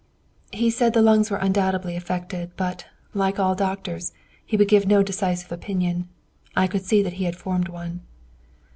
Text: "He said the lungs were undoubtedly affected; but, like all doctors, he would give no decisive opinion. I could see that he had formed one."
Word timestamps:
"He 0.51 0.71
said 0.71 0.93
the 0.93 1.01
lungs 1.03 1.29
were 1.29 1.37
undoubtedly 1.37 1.95
affected; 1.95 2.49
but, 2.57 2.87
like 3.13 3.37
all 3.37 3.53
doctors, 3.53 4.13
he 4.43 4.57
would 4.57 4.67
give 4.67 4.87
no 4.87 5.03
decisive 5.03 5.51
opinion. 5.51 6.09
I 6.55 6.65
could 6.65 6.81
see 6.83 7.03
that 7.03 7.13
he 7.21 7.25
had 7.25 7.35
formed 7.35 7.67
one." 7.67 8.01